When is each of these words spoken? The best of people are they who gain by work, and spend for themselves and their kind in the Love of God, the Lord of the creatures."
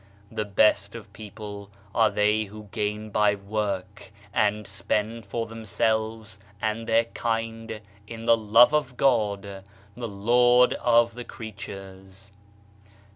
The 0.31 0.45
best 0.45 0.95
of 0.95 1.13
people 1.13 1.69
are 1.93 2.09
they 2.09 2.45
who 2.45 2.69
gain 2.71 3.11
by 3.11 3.35
work, 3.35 4.11
and 4.33 4.65
spend 4.65 5.27
for 5.27 5.45
themselves 5.45 6.39
and 6.59 6.87
their 6.87 7.05
kind 7.05 7.79
in 8.07 8.25
the 8.25 8.35
Love 8.35 8.73
of 8.73 8.97
God, 8.97 9.63
the 9.95 10.07
Lord 10.07 10.73
of 10.73 11.13
the 11.13 11.23
creatures." 11.23 12.31